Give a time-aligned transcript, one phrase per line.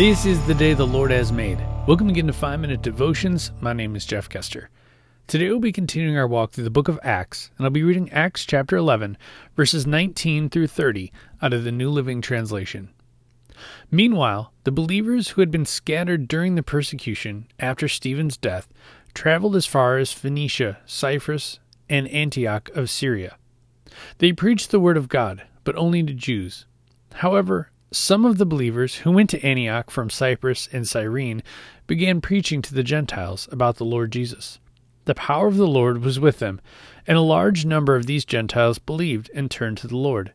[0.00, 1.58] This is the day the Lord has made.
[1.86, 3.52] Welcome again to 5 Minute Devotions.
[3.60, 4.70] My name is Jeff Kester.
[5.26, 8.10] Today we'll be continuing our walk through the book of Acts, and I'll be reading
[8.10, 9.18] Acts chapter 11,
[9.56, 12.88] verses 19 through 30 out of the New Living Translation.
[13.90, 18.68] Meanwhile, the believers who had been scattered during the persecution after Stephen's death
[19.12, 21.60] traveled as far as Phoenicia, Cyprus,
[21.90, 23.36] and Antioch of Syria.
[24.16, 26.64] They preached the word of God, but only to Jews.
[27.16, 31.42] However, some of the believers who went to Antioch from Cyprus and Cyrene
[31.88, 34.60] began preaching to the Gentiles about the Lord Jesus.
[35.06, 36.60] The power of the Lord was with them,
[37.06, 40.32] and a large number of these Gentiles believed and turned to the Lord.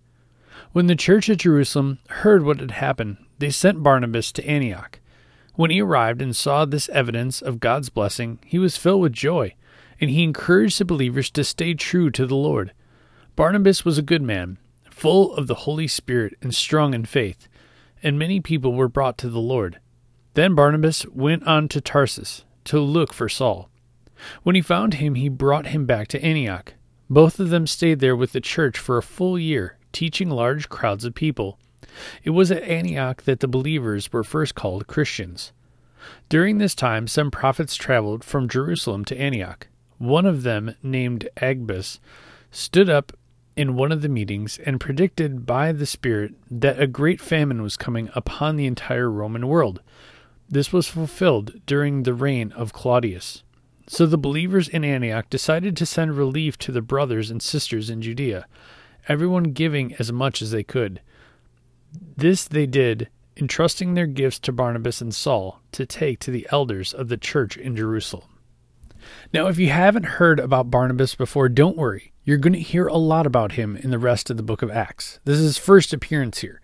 [0.74, 5.00] When the church at Jerusalem heard what had happened, they sent Barnabas to Antioch.
[5.54, 9.56] When he arrived and saw this evidence of God's blessing, he was filled with joy,
[10.02, 12.74] and he encouraged the believers to stay true to the Lord.
[13.38, 14.58] Barnabas was a good man
[14.96, 17.50] full of the Holy Spirit and strong in faith,
[18.02, 19.80] and many people were brought to the Lord.
[20.36, 23.70] Then Barnabas went on to Tarsus to look for Saul.
[24.44, 26.76] When he found him, he brought him back to Antioch.
[27.10, 31.04] Both of them stayed there with the church for a full year, teaching large crowds
[31.04, 31.60] of people.
[32.24, 35.52] It was at Antioch that the believers were first called Christians.
[36.30, 39.68] During this time, some prophets traveled from Jerusalem to Antioch.
[39.98, 42.00] One of them, named Agabus,
[42.50, 43.12] stood up
[43.56, 47.78] in one of the meetings and predicted by the Spirit that a great famine was
[47.78, 49.82] coming upon the entire Roman world.
[50.50, 53.44] This was fulfilled during the reign of Claudius.
[53.88, 58.02] So the believers in Antioch decided to send relief to the brothers and sisters in
[58.02, 58.48] Judea,
[59.08, 61.02] everyone giving as much as they could.
[62.18, 66.94] This they did, entrusting their gifts to Barnabas and Saul to take to the elders
[66.94, 68.30] of the church in Jerusalem.
[69.34, 72.14] Now, if you haven't heard about Barnabas before, don't worry.
[72.24, 74.72] You're going to hear a lot about him in the rest of the book of
[74.72, 75.20] Acts.
[75.26, 76.62] This is his first appearance here.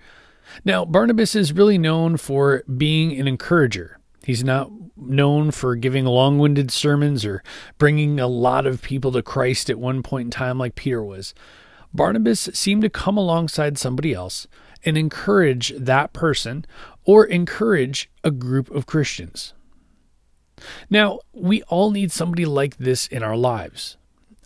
[0.66, 4.00] Now, Barnabas is really known for being an encourager.
[4.24, 7.44] He's not known for giving long winded sermons or
[7.78, 11.34] bringing a lot of people to Christ at one point in time like Peter was.
[11.94, 14.48] Barnabas seemed to come alongside somebody else
[14.86, 16.66] and encourage that person
[17.04, 19.54] or encourage a group of Christians.
[20.90, 23.98] Now, we all need somebody like this in our lives.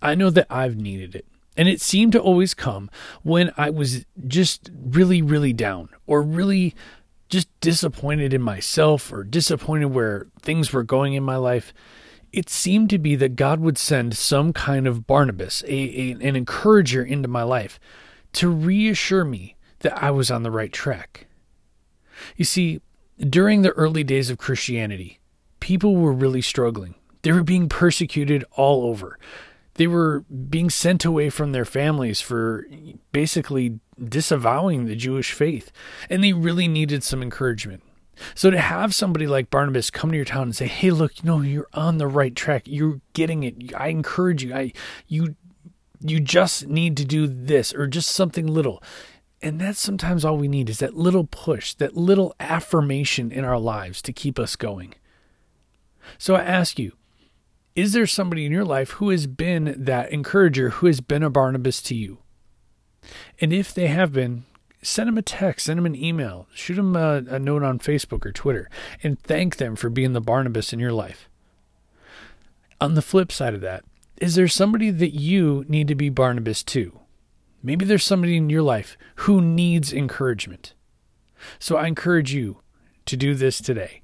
[0.02, 1.26] I know that I've needed it.
[1.58, 2.90] And it seemed to always come
[3.24, 6.76] when I was just really, really down or really
[7.30, 11.74] just disappointed in myself or disappointed where things were going in my life.
[12.32, 16.36] It seemed to be that God would send some kind of Barnabas, a, a, an
[16.36, 17.80] encourager into my life
[18.34, 21.28] to reassure me that I was on the right track.
[22.36, 22.82] You see,
[23.18, 25.20] during the early days of Christianity,
[25.66, 26.94] people were really struggling.
[27.24, 29.18] They were being persecuted all over.
[29.74, 32.68] They were being sent away from their families for
[33.12, 35.72] basically disavowing the Jewish faith,
[36.08, 37.82] and they really needed some encouragement.
[38.36, 41.24] So to have somebody like Barnabas come to your town and say, "Hey, look, you
[41.26, 42.68] know, you're on the right track.
[42.68, 43.74] You're getting it.
[43.76, 44.54] I encourage you.
[44.54, 44.72] I
[45.08, 45.36] you
[46.00, 48.84] you just need to do this or just something little."
[49.42, 53.60] And that's sometimes all we need is that little push, that little affirmation in our
[53.60, 54.94] lives to keep us going.
[56.18, 56.94] So I ask you,
[57.76, 61.30] is there somebody in your life who has been that encourager, who has been a
[61.30, 62.20] Barnabas to you?
[63.42, 64.46] And if they have been,
[64.82, 68.26] send them a text, send them an email, shoot them a, a note on Facebook
[68.26, 68.70] or Twitter,
[69.04, 71.30] and thank them for being the Barnabas in your life.
[72.80, 73.84] On the flip side of that,
[74.22, 77.00] is there somebody that you need to be Barnabas to?
[77.62, 80.74] Maybe there's somebody in your life who needs encouragement.
[81.60, 82.62] So I encourage you
[83.06, 84.02] to do this today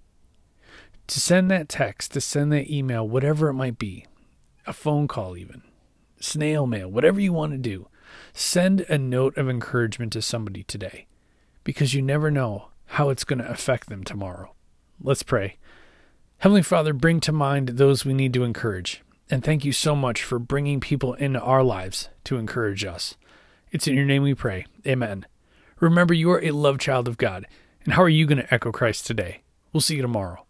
[1.07, 4.05] to send that text, to send that email, whatever it might be,
[4.65, 5.63] a phone call, even
[6.19, 7.87] snail mail, whatever you want to do,
[8.33, 11.07] send a note of encouragement to somebody today
[11.63, 14.53] because you never know how it's going to affect them tomorrow.
[15.01, 15.57] Let's pray.
[16.39, 19.01] Heavenly Father, bring to mind those we need to encourage.
[19.29, 23.15] And thank you so much for bringing people into our lives to encourage us.
[23.71, 24.65] It's in your name we pray.
[24.85, 25.25] Amen.
[25.79, 27.47] Remember, you are a loved child of God.
[27.83, 29.41] And how are you going to echo Christ today?
[29.71, 30.45] We'll see you tomorrow.